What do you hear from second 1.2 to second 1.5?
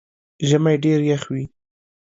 وي